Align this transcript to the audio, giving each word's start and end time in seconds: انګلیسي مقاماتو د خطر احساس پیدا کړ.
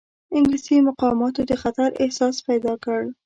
انګلیسي 0.37 0.75
مقاماتو 0.87 1.41
د 1.49 1.51
خطر 1.61 1.89
احساس 2.03 2.35
پیدا 2.47 2.73
کړ. 2.83 3.01